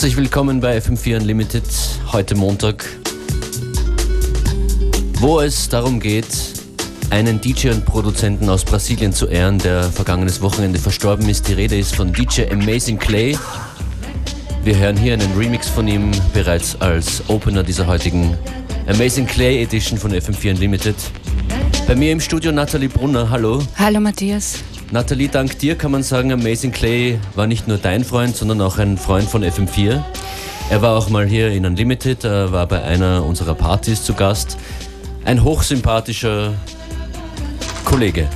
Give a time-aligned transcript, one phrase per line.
[0.00, 1.62] Herzlich willkommen bei FM4 Unlimited,
[2.10, 2.86] heute Montag,
[5.18, 6.24] wo es darum geht,
[7.10, 11.48] einen DJ und Produzenten aus Brasilien zu ehren, der vergangenes Wochenende verstorben ist.
[11.48, 13.36] Die Rede ist von DJ Amazing Clay.
[14.64, 18.38] Wir hören hier einen Remix von ihm bereits als Opener dieser heutigen
[18.86, 20.96] Amazing Clay Edition von FM4 Unlimited.
[21.86, 23.62] Bei mir im Studio Nathalie Brunner, hallo.
[23.76, 24.60] Hallo Matthias.
[24.92, 28.78] Nathalie, dank dir kann man sagen, Amazing Clay war nicht nur dein Freund, sondern auch
[28.78, 30.02] ein Freund von FM4.
[30.68, 34.58] Er war auch mal hier in Unlimited, er war bei einer unserer Partys zu Gast.
[35.24, 36.54] Ein hochsympathischer
[37.84, 38.26] Kollege.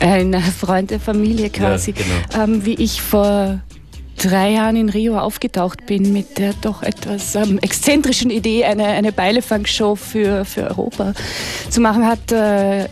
[0.00, 1.92] Ein Freund der Familie quasi.
[1.92, 2.44] Ja, genau.
[2.44, 3.60] ähm, wie ich vor
[4.16, 9.12] drei Jahren in Rio aufgetaucht bin mit der doch etwas ähm, exzentrischen Idee, eine, eine
[9.12, 11.12] Beilefunk-Show für, für Europa
[11.70, 12.88] zu machen, hat äh,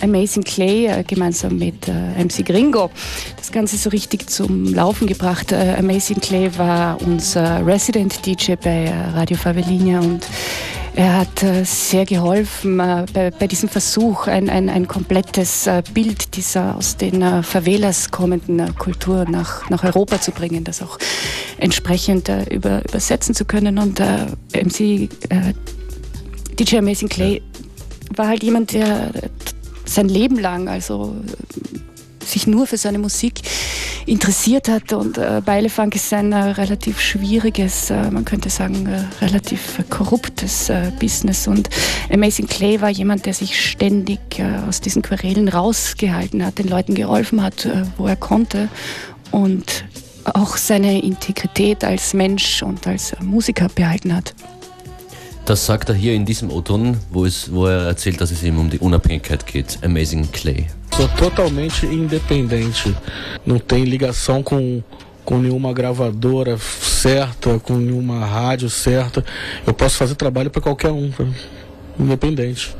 [0.00, 2.90] Amazing Clay äh, gemeinsam mit äh, MC Gringo
[3.36, 5.52] das Ganze so richtig zum Laufen gebracht.
[5.52, 10.26] Äh, Amazing Clay war unser Resident DJ bei Radio Favelinia und
[10.94, 16.96] er hat sehr geholfen bei, bei, diesem Versuch, ein, ein, ein komplettes Bild dieser aus
[16.96, 20.98] den Favelas kommenden Kultur nach, nach Europa zu bringen, das auch
[21.58, 23.78] entsprechend über, übersetzen zu können.
[23.78, 24.00] Und
[24.52, 25.08] MC
[26.58, 27.42] DJ Amazing Clay
[28.16, 29.12] war halt jemand, der
[29.88, 31.16] sein Leben lang, also
[32.24, 33.40] sich nur für seine Musik
[34.06, 34.92] interessiert hat.
[34.92, 40.68] Und äh, Beilefunk ist ein äh, relativ schwieriges, äh, man könnte sagen, äh, relativ korruptes
[40.68, 41.46] äh, Business.
[41.46, 41.68] Und
[42.12, 46.94] Amazing Clay war jemand, der sich ständig äh, aus diesen Querelen rausgehalten hat, den Leuten
[46.94, 48.68] geholfen hat, wo er konnte.
[49.30, 49.84] Und
[50.24, 54.34] auch seine Integrität als Mensch und als Musiker behalten hat.
[55.48, 58.68] Das sagt er hier in diesem O-Ton, wo, wo er erzählt, dass es ihm um
[58.68, 59.78] die Unabhängigkeit geht.
[59.82, 60.66] Amazing Clay.
[60.94, 62.94] Sou totalmente independente.
[63.46, 64.82] Não tem ligação com,
[65.24, 69.24] com nenhuma gravadora certa, com nenhuma rádio certa.
[69.66, 71.10] Eu posso fazer trabalho para qualquer um,
[71.98, 72.76] independente.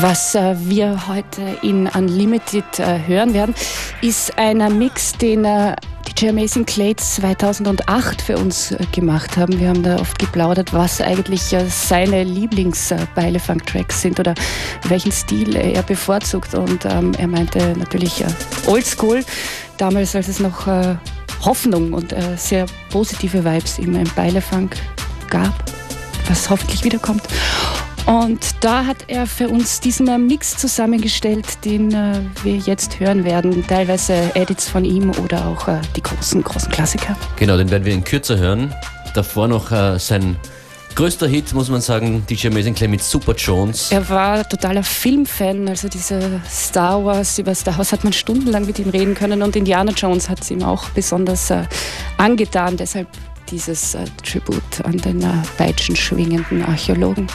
[0.00, 3.54] Was äh, wir heute in Unlimited äh, hören werden,
[4.02, 5.74] ist einer Mix, den äh,
[6.06, 9.58] DJ Amazing Clay 2008 für uns gemacht haben.
[9.58, 14.34] Wir haben da oft geplaudert, was eigentlich seine Lieblings-Beilefunk-Tracks sind oder
[14.88, 16.54] welchen Stil er bevorzugt.
[16.54, 18.22] Und ähm, er meinte natürlich
[18.66, 19.24] Oldschool,
[19.78, 20.66] damals als es noch
[21.42, 24.76] Hoffnung und sehr positive Vibes im Beilefunk
[25.30, 25.54] gab,
[26.28, 27.22] was hoffentlich wiederkommt.
[28.06, 33.66] Und da hat er für uns diesen Mix zusammengestellt, den äh, wir jetzt hören werden.
[33.66, 37.16] Teilweise Edits von ihm oder auch äh, die großen, großen Klassiker.
[37.36, 38.72] Genau, den werden wir in kürzer hören.
[39.14, 40.36] Davor noch äh, sein
[40.94, 43.90] größter Hit, muss man sagen, DJ Amazing Clay mit Super Jones.
[43.90, 48.78] Er war totaler Filmfan, also diese Star Wars, über Star Wars hat man stundenlang mit
[48.78, 51.64] ihm reden können und Indiana Jones hat es ihm auch besonders äh,
[52.16, 52.76] angetan.
[52.76, 53.08] Deshalb
[53.50, 57.28] dieses äh, Tribut an den äh, peitschenschwingenden Archäologen.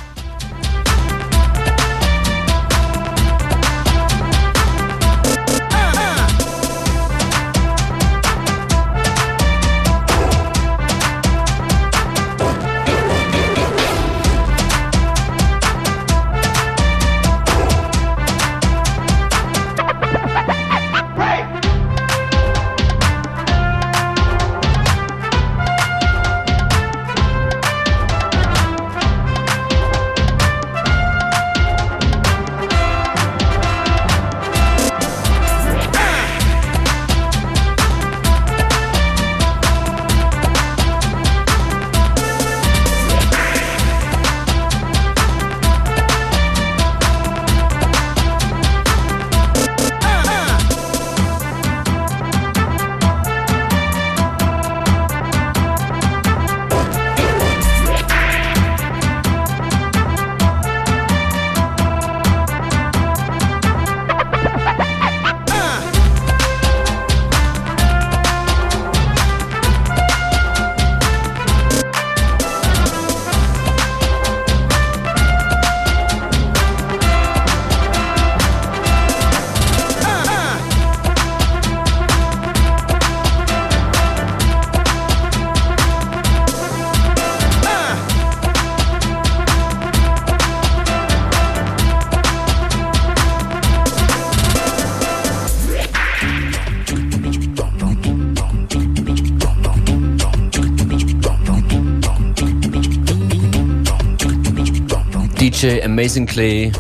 [105.61, 106.71] DJ Amazing Clay,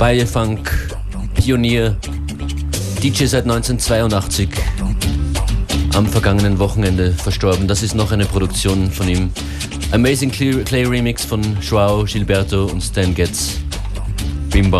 [0.00, 0.68] Biofunk,
[1.36, 1.96] Pionier,
[3.00, 4.48] DJ seit 1982,
[5.94, 7.68] am vergangenen Wochenende verstorben.
[7.68, 9.30] Das ist noch eine Produktion von ihm.
[9.92, 13.58] Amazing Clay Remix von Joao, Gilberto und Stan Getz.
[14.50, 14.72] Bim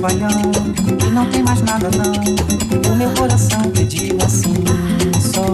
[0.00, 2.90] trabalhando, não tem mais nada não.
[2.90, 4.54] O meu coração pediu assim,
[5.20, 5.44] só.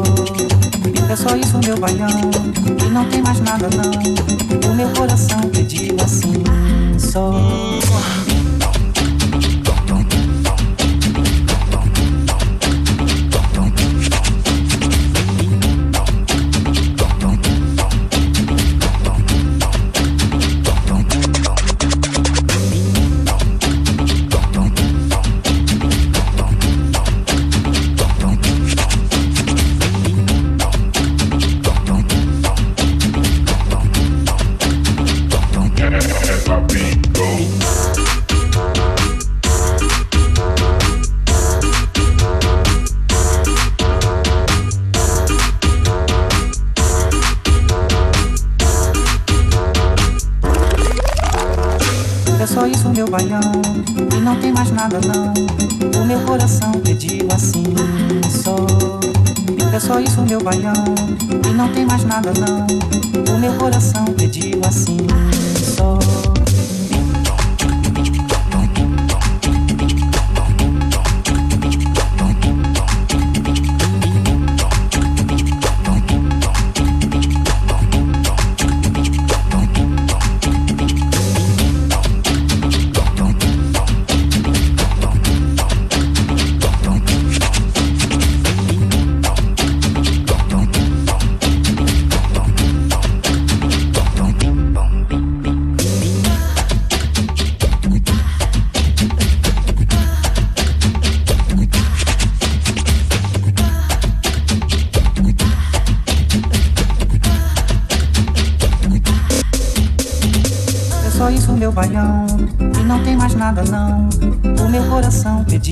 [1.10, 2.08] É só isso meu bailão,
[2.86, 4.70] e não tem mais nada não.
[4.70, 6.44] O meu coração pediu assim,
[6.98, 7.32] só.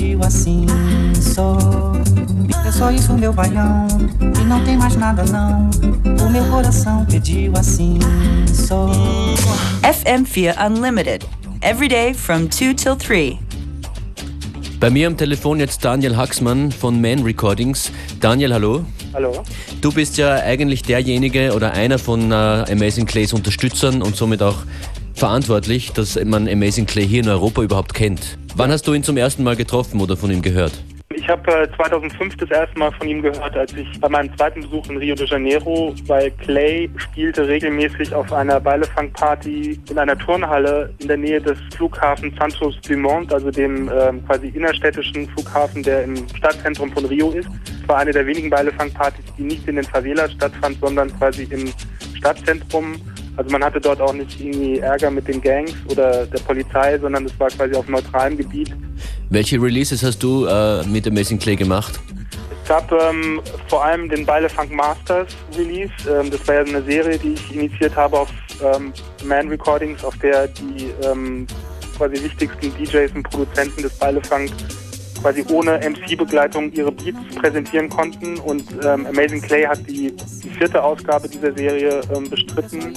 [0.04, 0.12] Bam.
[3.32, 3.86] baião
[4.40, 5.70] e não tem mais nada não.
[6.24, 7.98] O meu coração pediu assim
[8.52, 8.90] só.
[9.82, 11.26] FM4 Unlimited.
[11.62, 13.38] Every day from 2 till 3.
[14.78, 17.90] Bei mir am Telefon jetzt Daniel Haxmann von Man Recordings.
[18.20, 18.84] Daniel, hallo.
[19.14, 19.42] Hallo.
[19.80, 24.58] Du bist ja eigentlich derjenige oder einer von uh, Amazing Clays Unterstützern und somit auch
[25.14, 28.36] verantwortlich, dass man Amazing Clay hier in Europa überhaupt kennt.
[28.56, 30.72] Wann hast du ihn zum ersten Mal getroffen oder von ihm gehört?
[31.12, 34.60] Ich habe äh, 2005 das erste Mal von ihm gehört, als ich bei meinem zweiten
[34.60, 40.94] Besuch in Rio de Janeiro, weil Clay spielte regelmäßig auf einer Beilefang-Party in einer Turnhalle
[40.98, 46.14] in der Nähe des Flughafens Santos Dumont, also dem ähm, quasi innerstädtischen Flughafen, der im
[46.36, 47.48] Stadtzentrum von Rio ist.
[47.82, 51.72] Es war eine der wenigen Beilefang-Partys, die nicht in den Favelas stattfand, sondern quasi im
[52.16, 53.00] Stadtzentrum.
[53.36, 57.24] Also man hatte dort auch nicht irgendwie Ärger mit den Gangs oder der Polizei, sondern
[57.24, 58.70] es war quasi auf neutralem Gebiet.
[59.30, 61.98] Welche Releases hast du äh, mit Amazing Clay gemacht?
[62.62, 65.92] Es gab ähm, vor allem den Beile Funk Masters Release.
[66.08, 68.30] Ähm, das war ja eine Serie, die ich initiiert habe auf
[68.62, 68.92] ähm,
[69.24, 71.46] Man Recordings, auf der die ähm,
[71.98, 74.50] quasi wichtigsten DJs und Produzenten des Beile Funk
[75.24, 78.36] quasi ohne MC-Begleitung ihre Beats präsentieren konnten.
[78.38, 82.94] Und ähm, Amazing Clay hat die, die, vierte Ausgabe dieser Serie ähm, bestritten.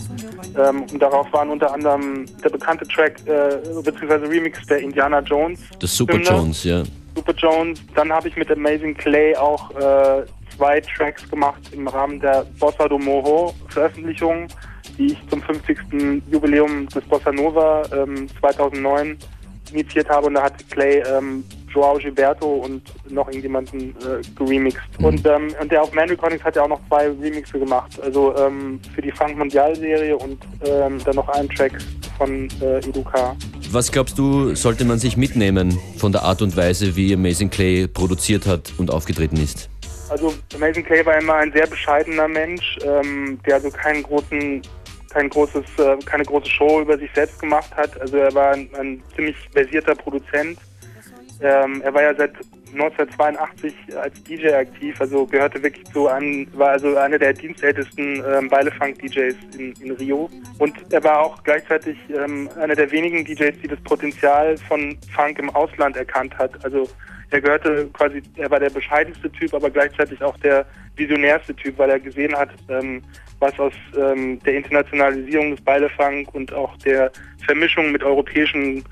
[0.58, 4.26] Ähm, und darauf waren unter anderem der bekannte Track äh, bzw.
[4.28, 5.60] Remix der Indiana Jones.
[5.80, 6.28] Das Super Hymne.
[6.28, 6.84] Jones, ja.
[7.16, 7.80] Super Jones.
[7.96, 12.88] Dann habe ich mit Amazing Clay auch äh, zwei Tracks gemacht im Rahmen der Bossa
[12.88, 14.48] do Moho Veröffentlichung,
[14.98, 15.78] die ich zum 50.
[16.32, 17.84] Jubiläum des Bossa Nova
[18.40, 19.18] 2009
[19.72, 20.28] initiiert habe.
[20.28, 21.44] Und da hat Clay ähm,
[21.78, 22.82] Joao Gilberto und
[23.12, 24.82] noch irgendjemanden äh, geremixed.
[24.98, 25.06] Mhm.
[25.06, 28.00] Und, ähm, und der auf Man Recordings hat ja auch noch zwei Remixe gemacht.
[28.02, 31.74] Also ähm, für die Funk Mondial Serie und ähm, dann noch einen Track
[32.18, 33.36] von äh, Educa.
[33.70, 37.88] Was glaubst du, sollte man sich mitnehmen von der Art und Weise, wie Amazing Clay
[37.88, 39.70] produziert hat und aufgetreten ist?
[40.10, 44.62] Also Amazing Clay war immer ein sehr bescheidener Mensch, ähm, der also keinen großen
[45.10, 48.00] kein großes, äh, keine große Show über sich selbst gemacht hat.
[48.00, 50.60] Also er war ein, ein ziemlich versierter Produzent,
[51.42, 52.34] ähm, er war ja seit
[52.74, 58.50] 1982 als DJ aktiv, also gehörte wirklich zu an, war also einer der dienstältesten ähm,
[58.50, 60.30] Beilefunk-DJs in, in, Rio.
[60.58, 65.40] Und er war auch gleichzeitig ähm, einer der wenigen DJs, die das Potenzial von Funk
[65.40, 66.52] im Ausland erkannt hat.
[66.66, 66.90] Also
[67.30, 70.66] er gehörte quasi, er war der bescheidenste Typ, aber gleichzeitig auch der
[70.96, 73.04] visionärste Typ, weil er gesehen hat, ähm,
[73.40, 77.12] was aus ähm, der Internationalisierung des Beilefunk und auch der
[77.46, 78.84] Vermischung mit europäischen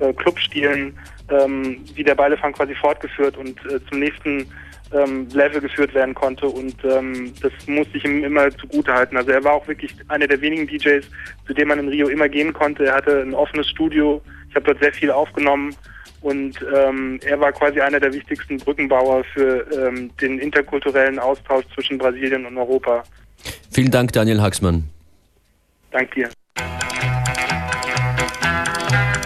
[0.00, 0.98] äh, Clubstilen,
[1.30, 4.46] ähm, wie der Beilefunk quasi fortgeführt und äh, zum nächsten
[4.92, 9.16] ähm, Level geführt werden konnte und ähm, das musste ich ihm immer zugute halten.
[9.16, 11.04] Also er war auch wirklich einer der wenigen DJs,
[11.46, 12.86] zu dem man in Rio immer gehen konnte.
[12.86, 15.74] Er hatte ein offenes Studio, ich habe dort sehr viel aufgenommen
[16.20, 21.98] und ähm, er war quasi einer der wichtigsten Brückenbauer für ähm, den interkulturellen Austausch zwischen
[21.98, 23.02] Brasilien und Europa.
[23.72, 24.84] Vielen Dank, Daniel Haxmann.
[25.90, 26.28] Dank dir.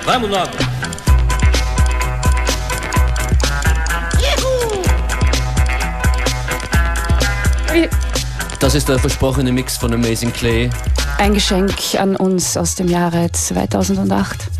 [0.04, 0.99] Vamos logo!
[8.58, 10.70] Das ist der versprochene Mix von Amazing Clay.
[11.18, 14.59] Ein Geschenk an uns aus dem Jahre 2008.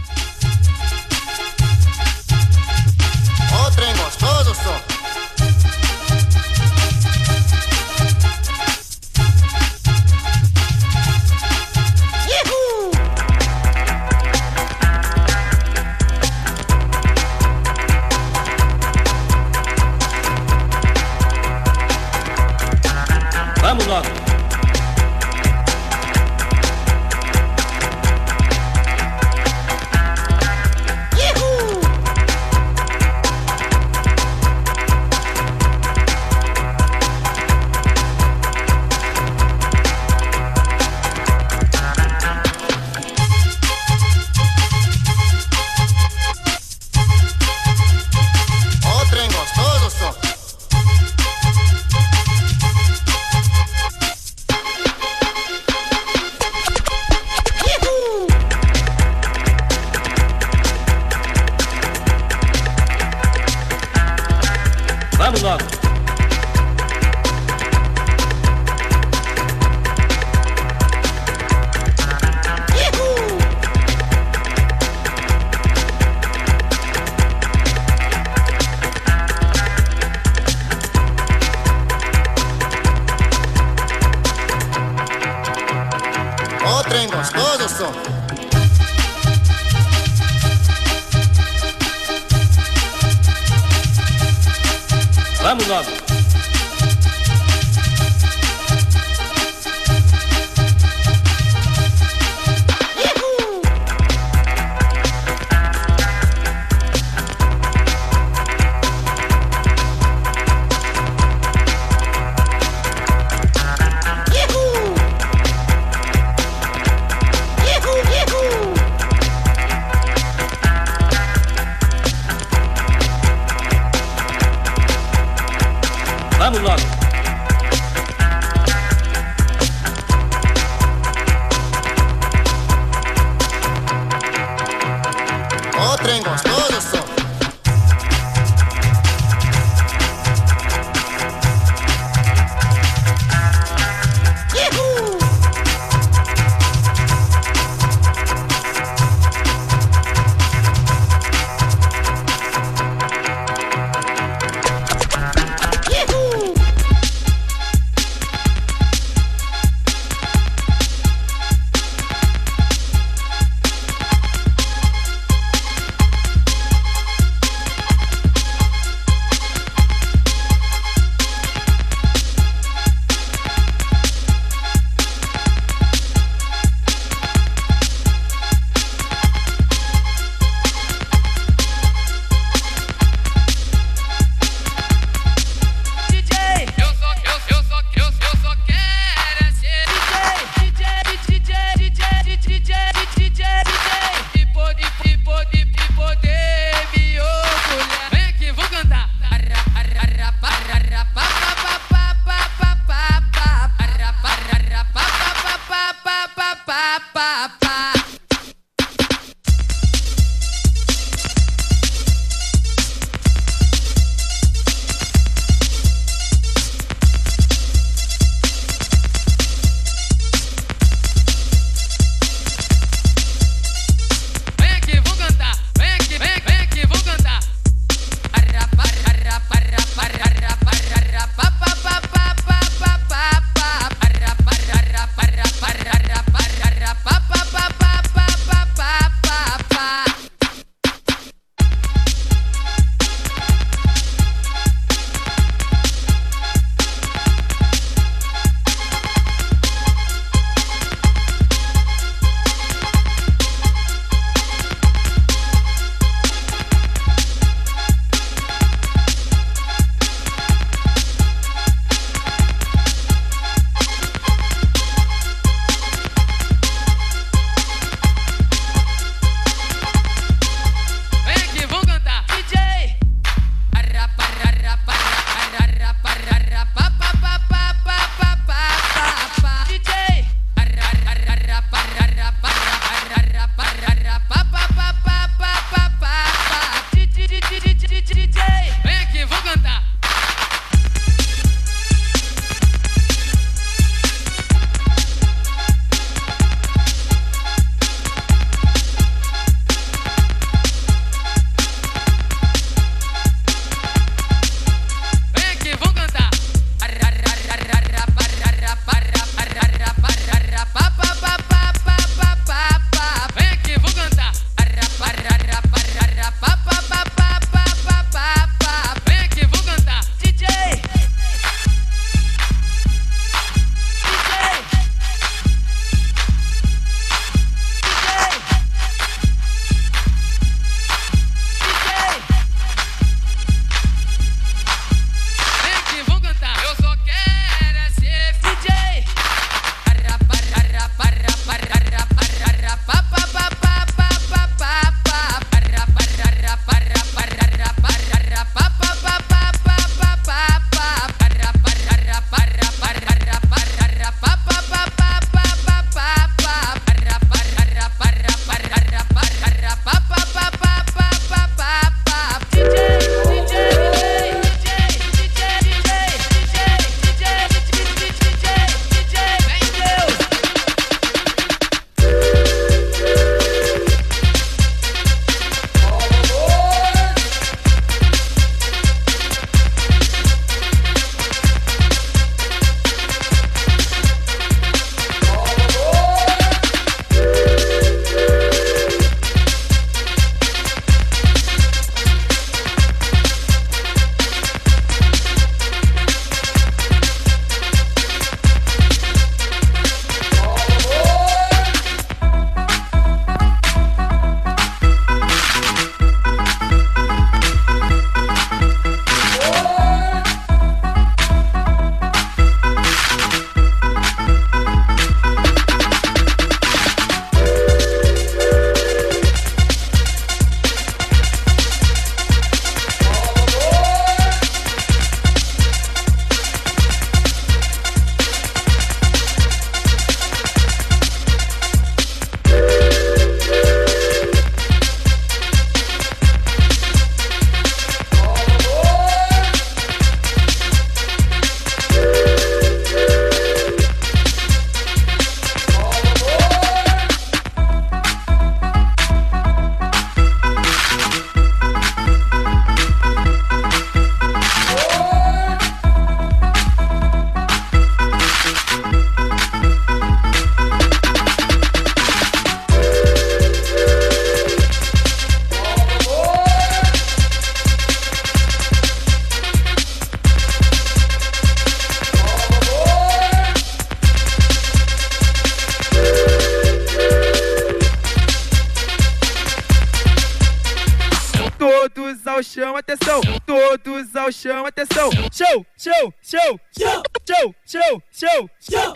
[482.27, 483.21] Ao chão, atenção.
[483.47, 485.11] Todos ao chão, atenção.
[485.33, 488.95] Show, show, show, show, show, show, show, show.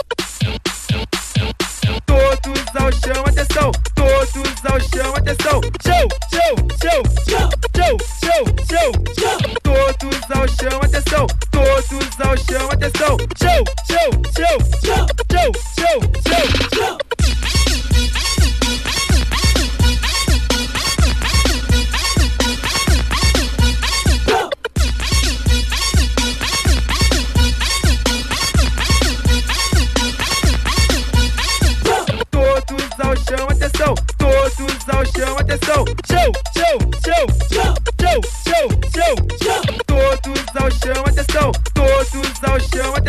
[2.07, 3.72] Todos ao chão, atenção.
[3.94, 5.61] Todos ao chão, atenção.
[5.83, 9.38] Show, show, show, show, show, show, show.
[9.62, 11.26] Todos ao chão, atenção.
[11.50, 13.16] Todos ao chão, atenção.
[13.37, 16.63] Show, show, show, show, show, show, show.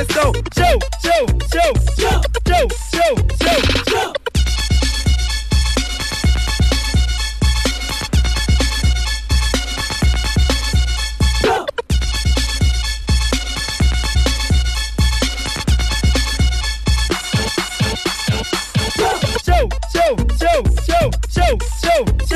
[0.06, 0.46] Ao chão, atenção.
[0.54, 1.85] Show, show, show, show, show,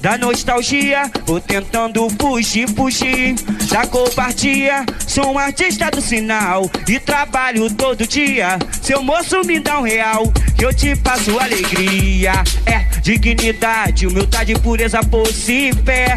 [0.00, 3.34] da nostalgia, vou tentando fugir, fugir
[3.68, 4.84] da covardia.
[5.06, 8.58] Sou um artista do sinal e trabalho todo dia.
[8.80, 12.32] Seu moço me dá um real, que eu te faço alegria.
[12.64, 16.16] É dignidade, humildade, pureza, posse fé.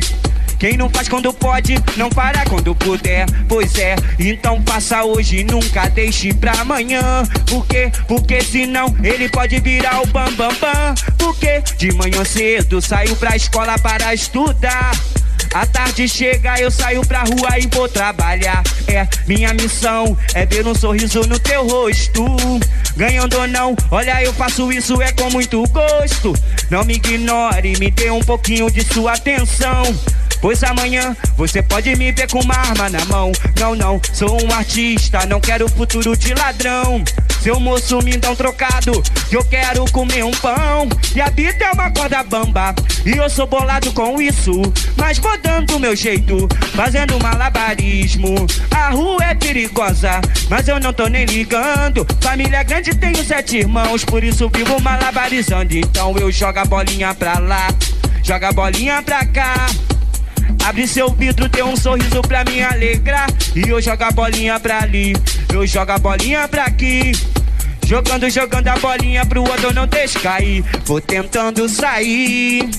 [0.64, 3.26] Quem não faz quando pode, não para quando puder.
[3.50, 7.28] Pois é, então faça hoje, nunca deixe pra amanhã.
[7.50, 7.92] Por quê?
[8.08, 10.96] Porque senão ele pode virar o bam bam bam.
[11.18, 14.94] Porque de manhã cedo saiu pra escola para estudar.
[15.54, 18.64] A tarde chega, eu saio pra rua e vou trabalhar.
[18.88, 22.26] É, minha missão é ver um sorriso no teu rosto.
[22.96, 26.34] Ganhando ou não, olha, eu faço isso é com muito gosto.
[26.70, 29.84] Não me ignore, me dê um pouquinho de sua atenção.
[30.44, 33.32] Pois amanhã você pode me ver com uma arma na mão.
[33.58, 37.02] Não, não, sou um artista, não quero futuro de ladrão.
[37.42, 40.90] Seu moço me dá um trocado, que eu quero comer um pão.
[41.16, 42.76] E a vida é uma corda bamba,
[43.06, 44.52] e eu sou bolado com isso.
[44.98, 48.46] Mas vou dando meu jeito, fazendo malabarismo.
[48.70, 52.06] A rua é perigosa, mas eu não tô nem ligando.
[52.20, 55.74] Família grande, tenho sete irmãos, por isso vivo malabarizando.
[55.74, 57.70] Então eu jogo a bolinha pra lá,
[58.22, 59.68] joga a bolinha pra cá.
[60.66, 63.28] Abre seu vidro, dê um sorriso pra me alegrar.
[63.56, 65.14] E eu jogo a bolinha pra ali,
[65.52, 67.12] eu jogo a bolinha pra aqui.
[67.86, 70.64] Jogando, jogando a bolinha pro outro não deixe cair.
[70.86, 72.70] Vou tentando sair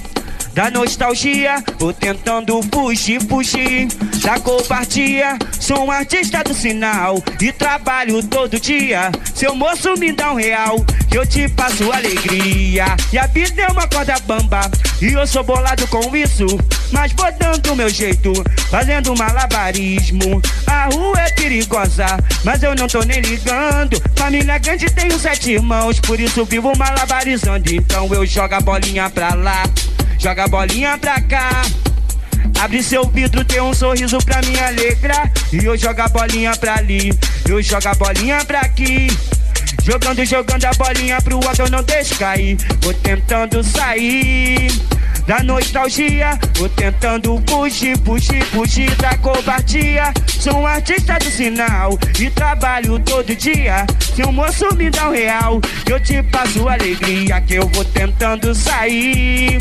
[0.54, 3.88] da nostalgia, vou tentando fugir, fugir
[4.22, 5.36] da covardia.
[5.58, 9.10] Sou um artista do sinal e trabalho todo dia.
[9.34, 10.76] Seu moço me dá um real,
[11.10, 12.86] que eu te passo alegria.
[13.12, 14.70] E a vida é uma corda bamba,
[15.02, 16.46] e eu sou bolado com isso.
[16.92, 18.32] Mas vou dando meu jeito,
[18.70, 20.40] fazendo malabarismo.
[20.68, 22.06] A rua é perigosa,
[22.44, 24.00] mas eu não tô nem ligando.
[24.14, 27.74] Família grande, tenho sete irmãos, por isso vivo malabarizando.
[27.74, 29.64] Então eu jogo a bolinha pra lá.
[30.18, 31.62] Joga a bolinha pra cá.
[32.60, 35.30] Abre seu vidro, tem um sorriso pra me alegrar.
[35.52, 37.12] E eu jogo a bolinha pra ali,
[37.48, 39.08] eu jogo a bolinha pra aqui.
[39.84, 42.56] Jogando, jogando a bolinha pro eu não deixo cair.
[42.80, 44.72] Vou tentando sair
[45.26, 46.38] da nostalgia.
[46.56, 50.12] Vou tentando fugir, fugir, fugir da covardia.
[50.26, 53.84] Sou um artista do sinal e trabalho todo dia.
[54.14, 57.40] Se um moço me dá um real, eu te passo alegria.
[57.42, 59.58] Que eu vou tentando sair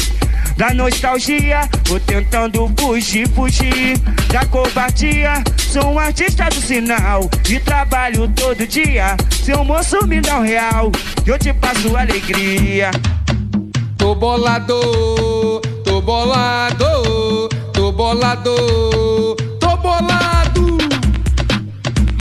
[0.57, 1.69] da nostalgia.
[1.85, 3.97] Vou tentando fugir, fugir
[4.31, 5.43] da covardia.
[5.57, 9.17] Sou um artista do sinal e trabalho todo dia.
[9.43, 10.91] Se um moço me dá um real,
[11.25, 12.91] eu te passo alegria.
[13.97, 20.42] Tô bolado, tô bolado, tô bolado, tô bolado.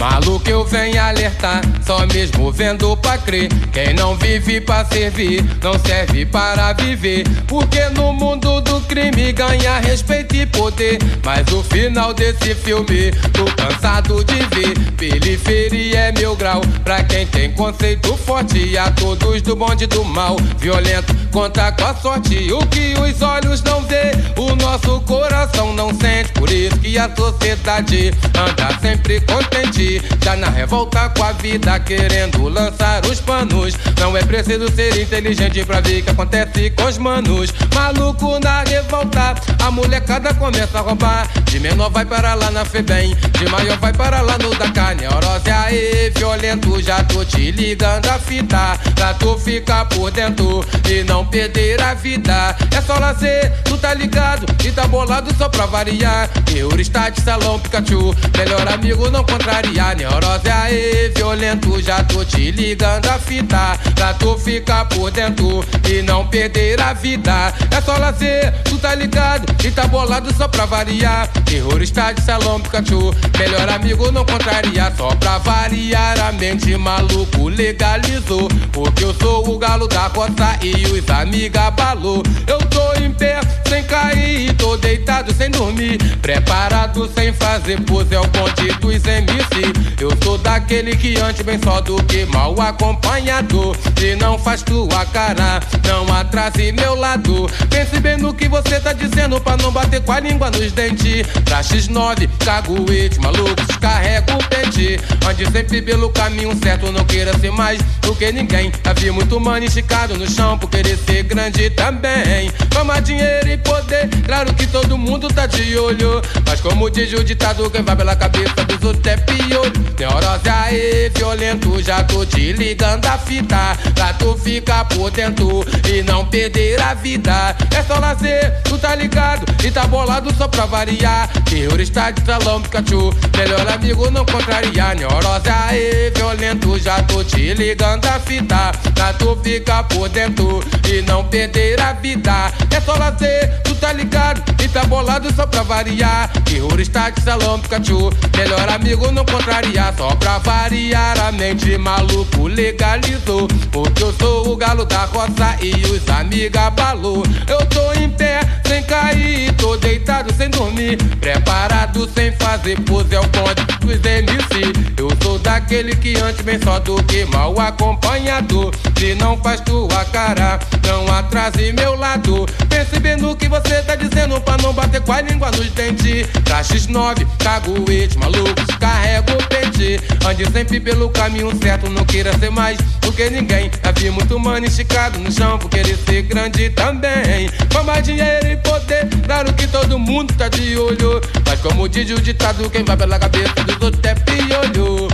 [0.03, 3.49] Maluco eu venho alertar, só mesmo vendo pra crer.
[3.73, 7.23] Quem não vive pra servir, não serve para viver.
[7.47, 10.99] Porque no mundo do crime ganha respeito e poder.
[11.25, 14.77] Mas o final desse filme, tô cansado de ver.
[14.97, 18.77] Periferia é meu grau, pra quem tem conceito forte.
[18.77, 22.53] A todos do bonde do mal, violento, conta com a sorte.
[22.53, 26.33] O que os olhos não vê, o nosso coração não sente.
[26.33, 29.92] Por isso que a sociedade anda sempre contente
[30.23, 33.75] já na revolta com a vida, querendo lançar os panos.
[33.99, 37.53] Não é preciso ser inteligente pra ver o que acontece com os manos.
[37.75, 41.29] Maluco na revolta, a molecada começa a roubar.
[41.45, 44.95] De menor vai para lá na Febem, de maior vai para lá no Dakar.
[44.97, 48.79] Neurose aí, violento, já tô te ligando a fita.
[48.95, 52.57] Pra tu ficar por dentro e não perder a vida.
[52.75, 56.31] É só lazer, tu tá ligado e tá bolado só pra variar.
[56.55, 63.07] Eurostat, salão, Pikachu, melhor amigo não contrariar a neurose aí, violento, já tô te ligando
[63.07, 63.79] a fita.
[63.95, 67.53] Pra tu ficar por dentro e não perder a vida.
[67.71, 71.29] É só lazer, tu tá ligado e tá bolado só pra variar.
[71.45, 74.93] Terrorista de salão Pikachu, melhor amigo não contraria.
[74.97, 78.49] Só pra variar, a mente maluco legalizou.
[78.73, 82.23] Porque eu sou o galo da costa e os amiga balou.
[82.47, 85.99] Eu tô em pé, sem cair, tô deitado sem dormir.
[86.21, 89.72] Preparado sem fazer pose, é o ponte dos MC.
[90.01, 93.73] Eu sou daquele que antes bem só do que mal acompanhado.
[94.03, 97.49] E não faz tua cara, não atrase meu lado.
[97.71, 101.27] Pense bem no que você tá dizendo pra não bater com a língua nos dentes.
[101.45, 104.99] Pra X9, caguete, maluco, descarrega o pente.
[105.29, 108.73] Ande sempre pelo caminho certo, não queira ser mais do que ninguém.
[108.85, 112.51] Havia muito mano esticado no chão por querer ser grande também.
[112.73, 116.21] Fama, dinheiro e poder, claro que todo mundo tá de olho.
[116.47, 119.52] Mas como diz o ditado, quem vai pela cabeça dos outros é pior.
[119.99, 123.79] Neurose aí, violento, já tô te ligando a fita.
[123.95, 127.55] Pra tu ficar por dentro e não perder a vida.
[127.77, 131.29] É só lazer, tu tá ligado e tá bolado só pra variar.
[131.45, 134.97] Terrorista de salão Pikachu, melhor amigo não contrariar.
[134.97, 138.73] Neurose aí, violento, já tô te ligando a fita.
[138.95, 142.53] Pra tu ficar por dentro e não perder a vida.
[142.75, 146.31] É só lazer, tu tá ligado e tá bolado só pra variar.
[146.45, 153.49] Terrorista de salão Pikachu, melhor amigo não contrariar, só pra variar a mente maluco legalizou.
[153.73, 157.25] Porque eu sou o galo da roça e os amiga balou.
[157.49, 160.97] Eu tô em pé, sem cair, tô deitado sem dormir.
[161.21, 164.73] Preparado sem fazer pose, é o ponto dos MC.
[164.97, 168.71] Eu sou daquele que antes vem só do que mal acompanhado.
[169.03, 172.47] Se não faz tua cara, não atrase meu lado.
[172.69, 176.29] Pense bem no que você tá dizendo pra não bater com a língua nos dentes.
[176.45, 179.99] Pra X9, caguete, maluco, descarrego pente.
[180.25, 183.73] Ande sempre pelo caminho certo, não queira ser mais do que ninguém.
[183.83, 187.51] Havia muito mano esticado no chão por querer ser grande também.
[187.73, 191.21] Fama, dinheiro e poder, claro que todo mundo tá de olho.
[191.45, 195.09] Mas como diz o ditado, quem vai pela cabeça dos outros é piolho.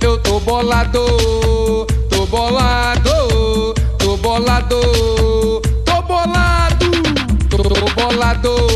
[0.00, 1.86] Eu tô bolado,
[2.32, 4.80] bolado, tô bolado,
[5.84, 6.90] tô bolado,
[7.50, 7.58] tô
[7.94, 8.71] bolado,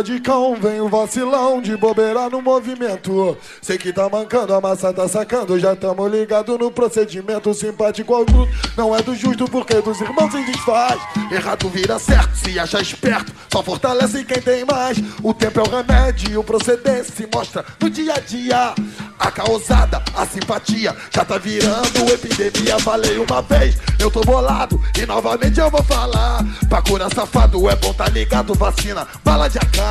[0.00, 3.36] Com uma radicão, vem o vacilão de bobeira no movimento.
[3.60, 5.58] Sei que tá mancando, a massa tá sacando.
[5.58, 8.48] Já tamo ligado no procedimento simpático ao tudo.
[8.76, 10.98] Não é do justo porque dos irmãos se desfaz.
[11.30, 13.30] Errado vira certo, se acha esperto.
[13.52, 14.96] Só fortalece quem tem mais.
[15.22, 18.74] O tempo é o remédio, o proceder se mostra no dia a dia.
[19.18, 22.78] A causada, a simpatia já tá virando epidemia.
[22.78, 26.42] Falei uma vez, eu tô bolado e novamente eu vou falar.
[26.70, 29.89] Pra curar safado é bom tá ligado, vacina, bala de AK.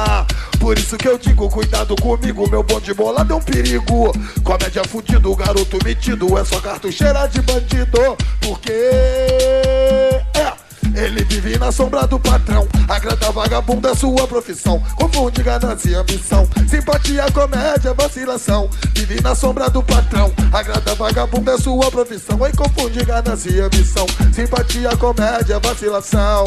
[0.60, 4.12] Por isso que eu digo, cuidado comigo, meu bonde bolado é um perigo.
[4.44, 8.18] Comédia fudido, garoto metido, é só cartucheira de bandido.
[8.42, 10.54] Porque é.
[10.96, 12.68] Ele vive na sombra do patrão.
[12.88, 14.80] Agrada vagabundo é sua profissão.
[14.96, 16.48] Confunde ganância e ambição.
[16.68, 18.70] Simpatia, comédia, vacilação.
[18.94, 20.34] Vive na sombra do patrão.
[20.52, 22.38] Agrada vagabundo é sua profissão.
[22.46, 24.06] E confunde ganância e ambição.
[24.34, 26.44] Simpatia, comédia, vacilação.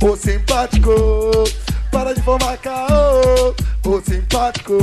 [0.00, 0.90] O simpático,
[1.92, 3.54] para de formar caô.
[3.84, 4.78] O simpático,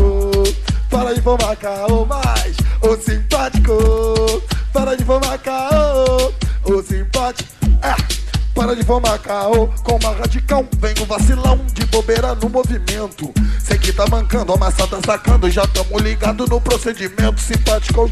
[0.90, 2.06] para de formar caô.
[2.06, 4.42] Mais, o simpático,
[4.72, 6.32] para de formar caô.
[6.64, 7.50] O simpático,
[7.82, 8.29] é.
[8.60, 10.68] Para de formar caô com uma radical.
[10.80, 13.34] Vem vacilão de bobeira no movimento.
[13.64, 15.50] Sei que tá mancando, a massa tá sacando.
[15.50, 17.40] Já tamo ligado no procedimento.
[17.40, 18.12] Simpático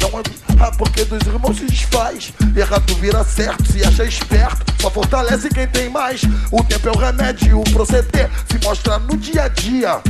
[0.00, 2.32] não é porque dos irmãos se desfaz.
[2.56, 4.72] Errado vira certo, se acha esperto.
[4.80, 6.22] Só fortalece quem tem mais.
[6.52, 10.00] O tempo é o remédio, o proceder se mostra no dia a dia.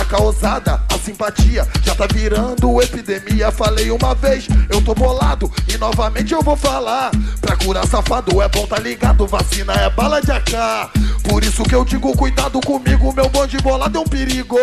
[0.00, 3.52] A causada, a simpatia já tá virando epidemia.
[3.52, 7.10] Falei uma vez, eu tô bolado e novamente eu vou falar.
[7.38, 10.90] Pra curar safado é bom tá ligado, vacina é bala de AK.
[11.28, 14.56] Por isso que eu digo, cuidado comigo, meu bonde bolado é um perigo.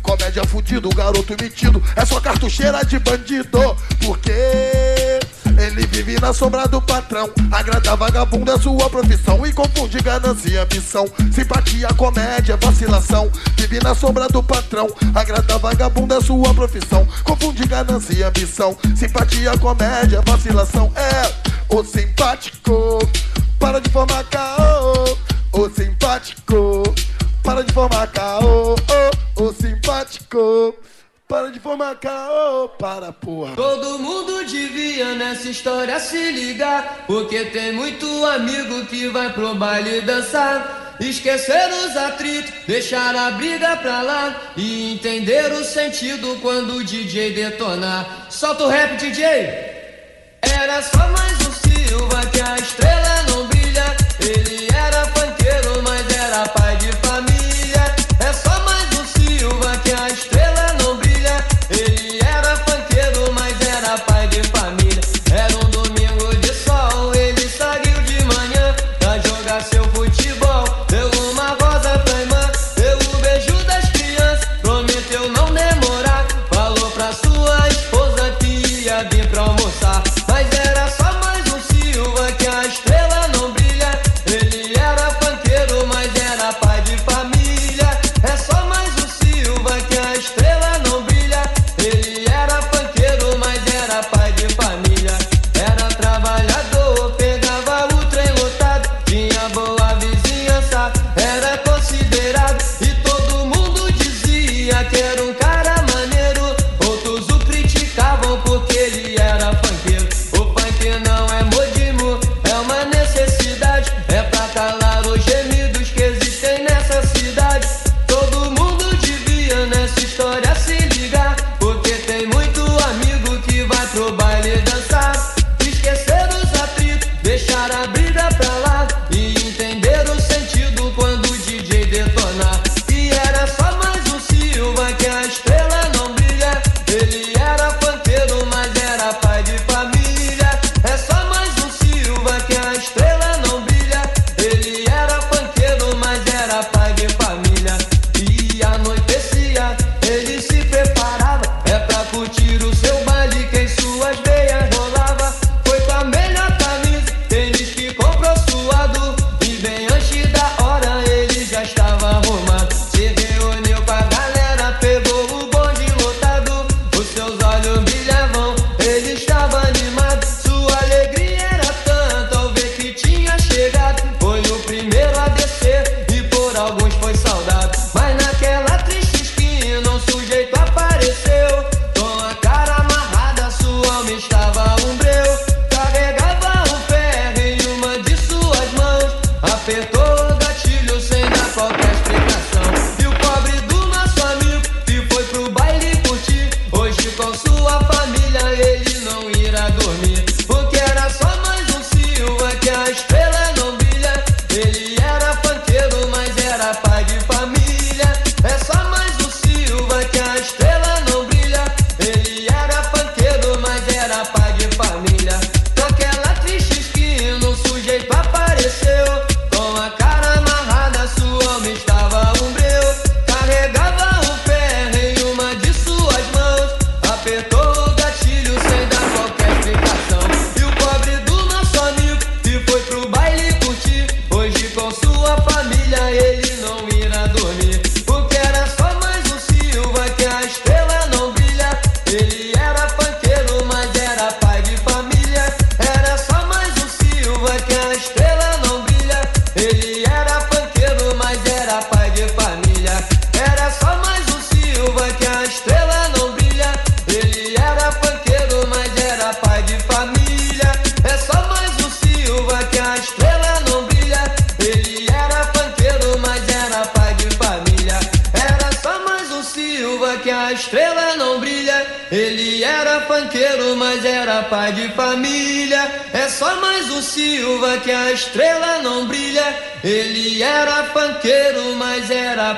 [0.00, 3.76] Comédia fudido, garoto metido, é só cartucheira de bandido.
[4.00, 4.30] Porque
[5.58, 7.30] ele vive na sombra do patrão.
[7.50, 9.46] Agrada vagabundo é sua profissão.
[9.46, 11.06] E confunde ganância e ambição.
[11.32, 13.30] Simpatia, comédia, vacilação.
[13.56, 14.88] Vive na sombra do patrão.
[15.14, 17.06] Agrada vagabundo é sua profissão.
[17.22, 18.76] Confunde ganância e ambição.
[18.96, 20.92] Simpatia, comédia, vacilação.
[20.96, 21.32] É
[21.68, 22.98] o simpático.
[23.58, 25.16] Para de formar caô.
[25.52, 26.82] O simpático.
[27.42, 28.73] Para de formar caô.
[31.74, 33.56] Formar caô, para porra.
[33.56, 37.04] Todo mundo devia nessa história se ligar.
[37.08, 40.94] Porque tem muito amigo que vai pro baile dançar.
[41.00, 44.40] Esquecer os atritos, deixar a briga pra lá.
[44.56, 48.28] E entender o sentido quando o DJ detonar.
[48.30, 49.24] Solta o rap, DJ.
[50.42, 53.96] Era só mais um Silva que a estrela não brilha.
[54.20, 54.53] Ele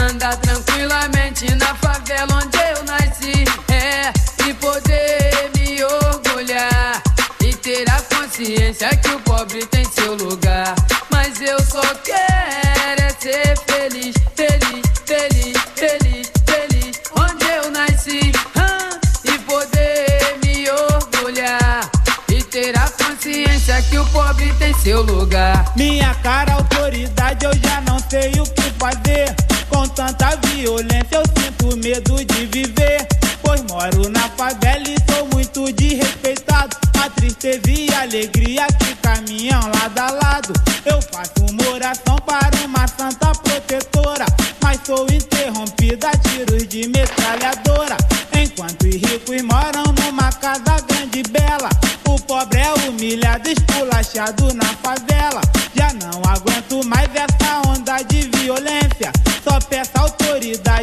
[0.00, 7.02] andar tranquilamente na favela onde eu nasci, é, e poder me orgulhar
[7.40, 10.74] e ter a consciência que o pobre tem seu lugar.
[11.10, 16.06] Mas eu só quero é ser feliz, feliz, feliz, feliz.
[23.26, 25.72] consciência que o pobre tem seu lugar.
[25.76, 28.55] Minha cara, autoridade, eu já não sei o.
[30.36, 33.06] Tanta violência, eu sinto medo de viver.
[33.42, 36.76] Pois moro na favela e sou muito desrespeitado.
[37.02, 40.52] A tristeza e a alegria que caminham lado a lado.
[40.84, 44.26] Eu faço uma oração para uma santa protetora.
[44.62, 47.96] Mas sou interrompida a tiros de metralhadora.
[48.34, 51.70] Enquanto os ricos moram numa casa grande e bela.
[52.08, 55.05] O pobre é humilhado, esculachado na favela.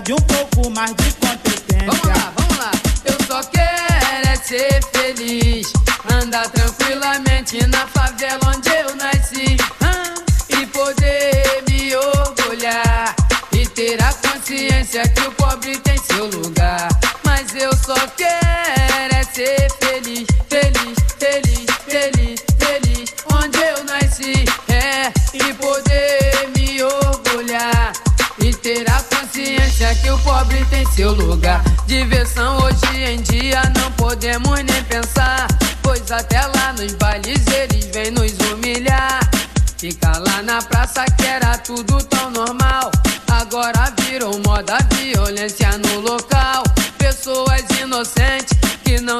[0.04, 1.88] Autoridade, um pouco mais de competência.
[1.88, 2.72] Vamos lá, vamos lá.
[3.06, 5.72] Eu só quero é ser feliz.
[6.12, 9.58] Andar tranquilamente na favela onde eu nasci.
[9.82, 10.14] Ah,
[10.50, 13.16] e poder me orgulhar.
[13.54, 16.90] E ter a consciência que o pobre tem seu lugar.
[17.24, 18.43] Mas eu só quero
[29.94, 31.64] consciência que o pobre tem seu lugar.
[31.86, 35.48] Diversão hoje em dia não podemos nem pensar,
[35.82, 39.20] pois até lá nos bailes eles vêm nos humilhar.
[39.78, 42.92] Fica lá na praça que era tudo tão normal.
[43.28, 46.64] Agora virou moda violência no local.
[46.98, 49.20] Pessoas inocentes que não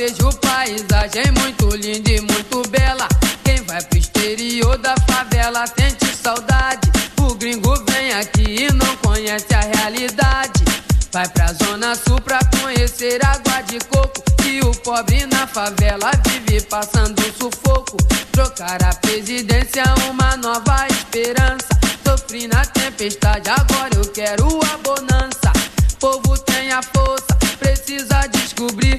[0.00, 3.06] vejo paisagem muito linda e muito bela.
[3.44, 6.90] Quem vai pro exterior da favela sente saudade.
[7.20, 10.64] O gringo vem aqui e não conhece a realidade.
[11.12, 14.22] Vai pra zona sul pra conhecer água de coco.
[14.46, 17.98] E o pobre na favela vive passando sufoco.
[18.32, 21.68] Trocar a presidência, uma nova esperança.
[22.06, 25.52] Sofri na tempestade, agora eu quero a bonança.
[25.98, 28.98] Povo tem a força, precisa descobrir.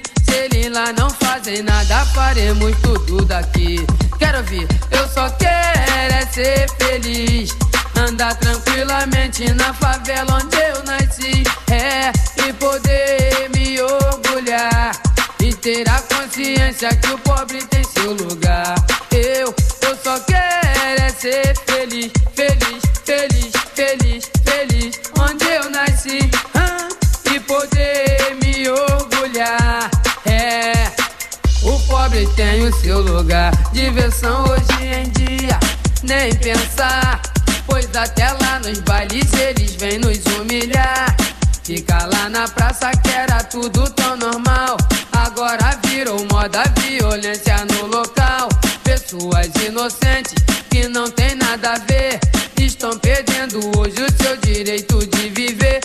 [0.74, 3.86] Lá não fazem nada, faremos tudo daqui.
[4.18, 7.54] Quero ver, eu só quero é ser feliz.
[7.98, 11.44] Andar tranquilamente na favela onde eu nasci.
[11.70, 12.12] É,
[12.48, 14.94] e poder me orgulhar.
[15.42, 18.76] E ter a consciência que o pobre tem seu lugar.
[19.12, 22.81] Eu, eu só quero é ser feliz, feliz,
[32.22, 33.52] pobre tem o seu lugar.
[33.74, 35.60] Diversão hoje em dia,
[36.04, 37.22] nem pensar.
[37.66, 41.16] Pois até lá nos bailes eles vêm nos humilhar.
[41.64, 44.78] Fica lá na praça que era tudo tão normal.
[45.12, 48.50] Agora virou moda violência no local.
[48.84, 50.34] Pessoas inocentes
[50.70, 52.20] que não tem nada a ver.
[52.58, 55.82] Estão perdendo hoje o seu direito de viver.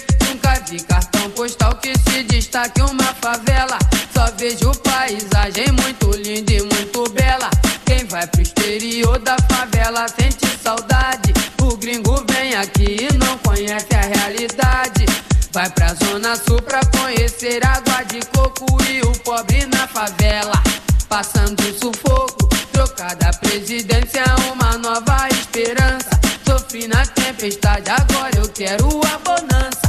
[0.69, 3.79] Vi cartão postal que se destaque uma favela.
[4.13, 7.49] Só vejo paisagem muito linda e muito bela.
[7.85, 11.33] Quem vai pro exterior da favela sente saudade.
[11.63, 15.07] O gringo vem aqui e não conhece a realidade.
[15.53, 20.61] Vai pra zona sul pra conhecer água de coco e o pobre na favela.
[21.09, 26.11] Passando sufoco, trocada presidência, uma nova esperança.
[26.45, 29.86] Sofri na tempestade, agora eu quero a bonança.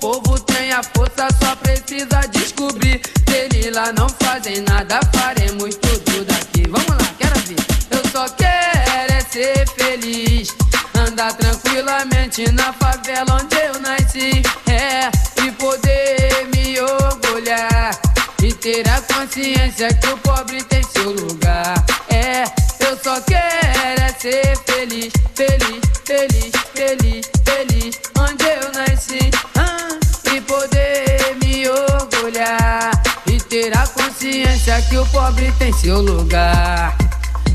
[0.00, 3.00] Povo tem a força, só precisa descobrir.
[3.66, 6.62] Se lá não fazem nada, faremos tudo daqui.
[6.68, 7.56] Vamos lá, quero ver.
[7.90, 10.54] Eu só quero é ser feliz.
[10.94, 14.42] Andar tranquilamente na favela onde eu nasci.
[14.70, 15.10] É,
[15.44, 17.90] e poder me orgulhar.
[18.42, 21.84] E ter a consciência que o pobre tem seu lugar.
[22.08, 22.44] É,
[22.86, 27.35] eu só quero é ser feliz, feliz, feliz, feliz.
[34.26, 36.96] Consciência que o pobre tem seu lugar.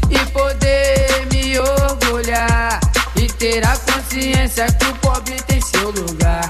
[0.10, 2.80] E poder me orgulhar.
[3.18, 6.50] E ter a consciência que o pobre tem seu lugar.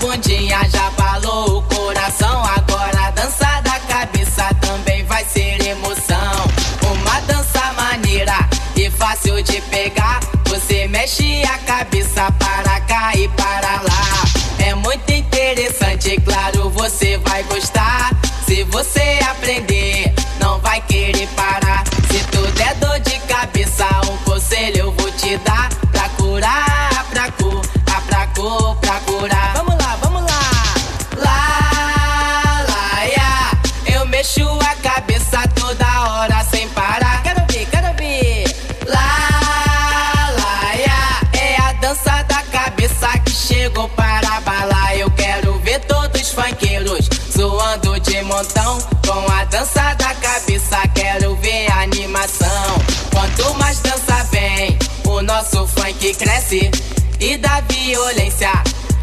[0.00, 0.97] bundinha já
[57.20, 58.50] e da violência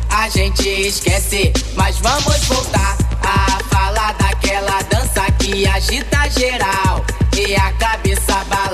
[0.10, 1.52] a gente esquece.
[1.76, 8.64] Mas vamos voltar a falar daquela dança que agita geral e a cabeça balança.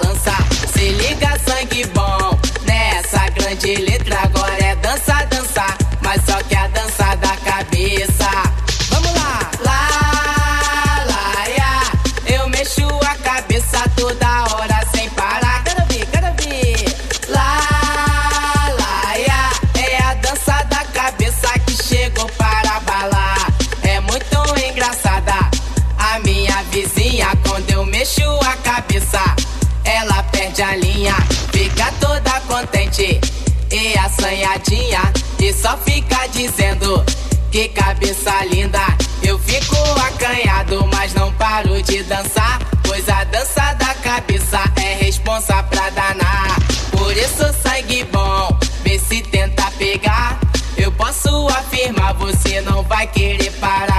[34.12, 35.02] Assanhadinha
[35.40, 37.04] e só fica dizendo
[37.50, 38.80] que cabeça linda.
[39.24, 45.64] Eu fico acanhado, mas não paro de dançar, pois a dança da cabeça é responsa
[45.64, 46.56] pra danar.
[46.92, 50.40] Por isso sangue bom, vê se tenta pegar.
[50.78, 53.91] Eu posso afirmar, você não vai querer parar.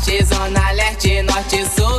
[0.00, 1.89] oeste, zona leste, norte, sul.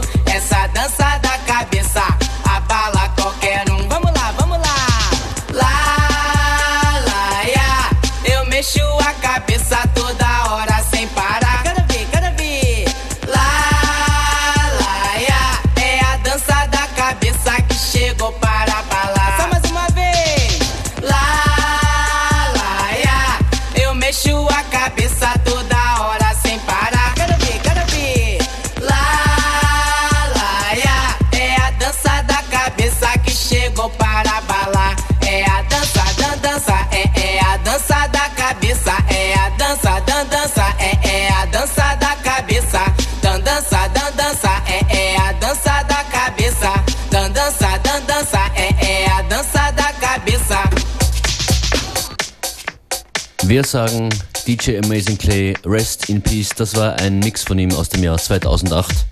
[53.51, 54.07] Wir sagen
[54.47, 56.51] DJ Amazing Clay, Rest in Peace.
[56.55, 59.05] Das war ein Mix von ihm aus dem Jahr 2008.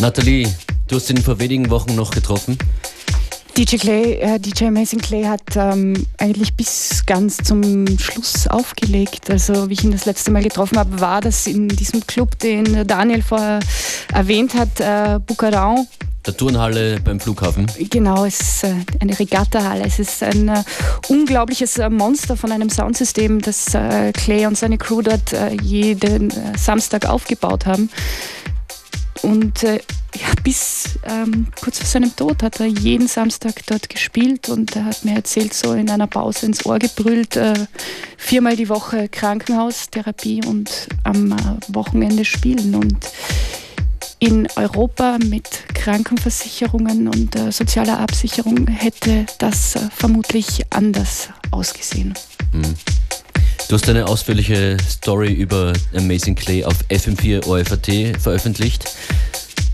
[0.00, 0.52] Nathalie,
[0.88, 2.58] du hast ihn vor wenigen Wochen noch getroffen.
[3.56, 9.30] DJ Clay, äh, DJ Amazing Clay hat ähm, eigentlich bis ganz zum Schluss aufgelegt.
[9.30, 12.86] Also wie ich ihn das letzte Mal getroffen habe, war das in diesem Club, den
[12.86, 13.60] Daniel vorher
[14.12, 15.86] erwähnt hat, äh, Bukarau
[16.26, 17.70] der Turnhalle beim Flughafen.
[17.88, 19.84] Genau, es ist äh, eine Regattahalle.
[19.86, 20.64] Es ist ein uh,
[21.06, 27.06] unglaubliches uh, Monster von einem Soundsystem, das uh, Clay und seine Crew dort jeden Samstag
[27.06, 27.90] aufgebaut haben.
[29.26, 29.80] Und äh,
[30.14, 34.84] ja, bis ähm, kurz vor seinem Tod hat er jeden Samstag dort gespielt und er
[34.84, 37.54] hat mir erzählt, so in einer Pause ins Ohr gebrüllt, äh,
[38.16, 41.36] viermal die Woche Krankenhaustherapie und am äh,
[41.74, 42.76] Wochenende spielen.
[42.76, 42.98] Und
[44.20, 52.14] in Europa mit Krankenversicherungen und äh, sozialer Absicherung hätte das äh, vermutlich anders ausgesehen.
[52.52, 52.74] Mhm.
[53.68, 58.84] Du hast eine ausführliche Story über Amazing Clay auf FM4 OFAT veröffentlicht.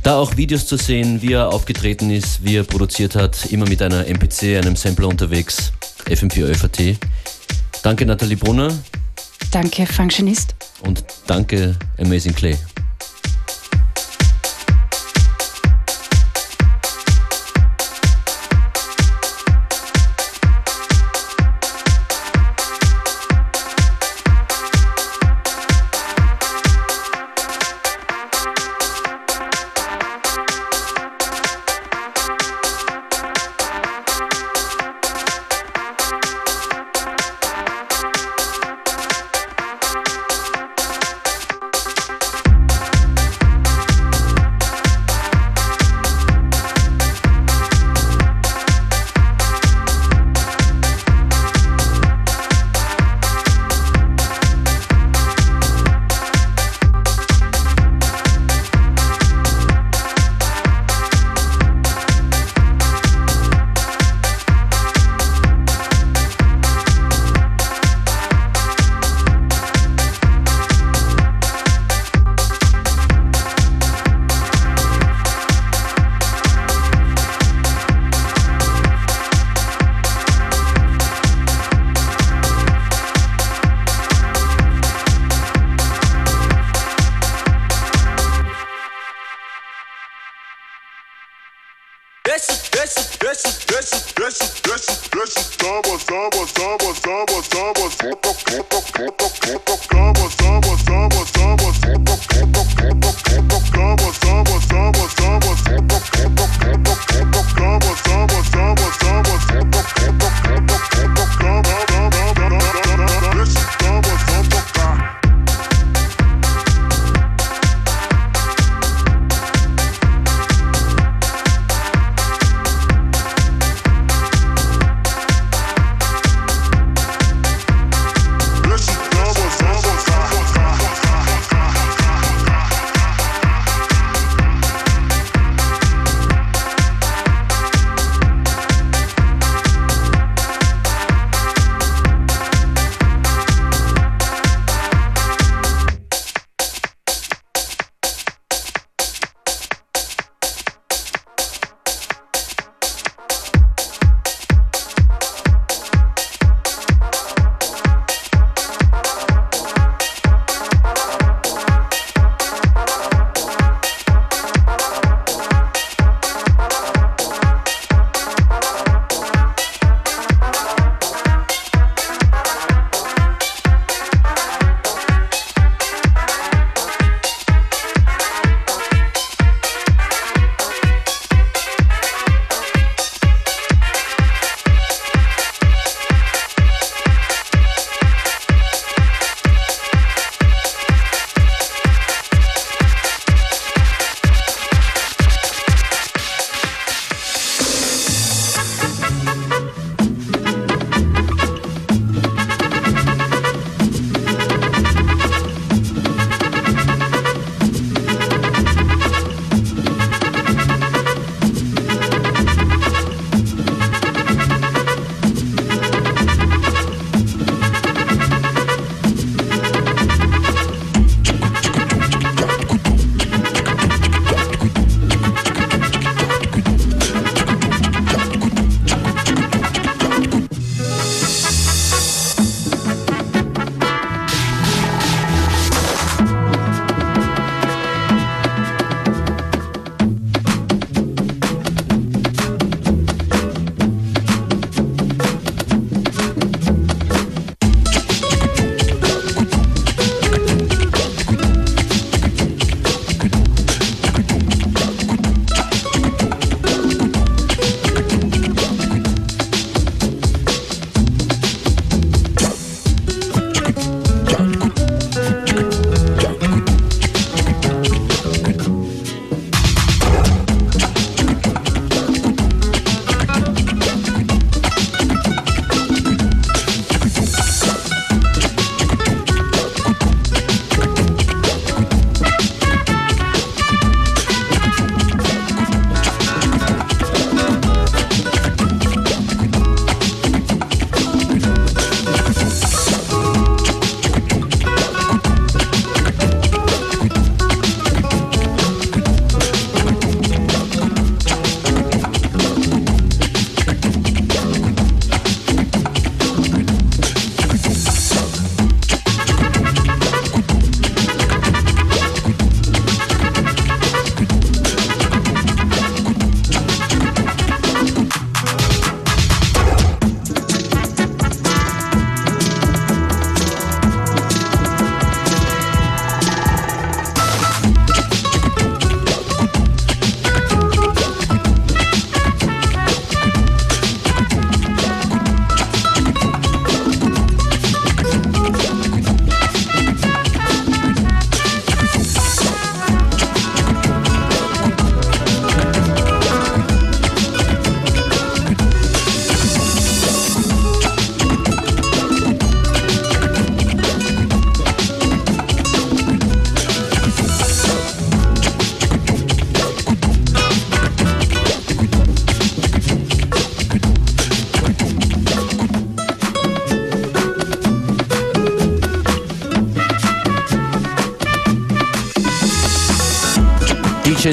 [0.03, 3.83] Da auch Videos zu sehen, wie er aufgetreten ist, wie er produziert hat, immer mit
[3.83, 5.73] einer MPC, einem Sampler unterwegs.
[6.07, 6.97] FM4 OFAT.
[7.83, 8.73] Danke Nathalie Brunner.
[9.51, 10.55] Danke Functionist.
[10.81, 12.57] Und danke Amazing Clay.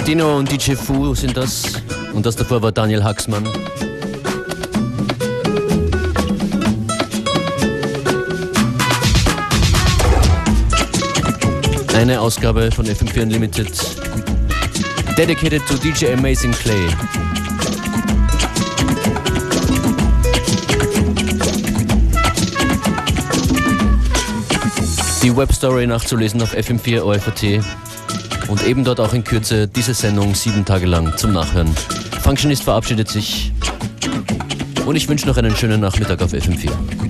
[0.10, 1.62] Dino und DJ Fu sind das.
[2.14, 3.48] Und das davor war Daniel Haxmann.
[11.94, 13.72] Eine Ausgabe von FM4 Unlimited
[15.16, 16.88] dedicated to DJ Amazing Clay.
[25.22, 27.62] Die Webstory nachzulesen auf FM4 OFAT
[28.50, 31.74] und eben dort auch in Kürze diese Sendung sieben Tage lang zum Nachhören.
[32.22, 33.52] Functionist verabschiedet sich
[34.86, 37.09] und ich wünsche noch einen schönen Nachmittag auf FM4.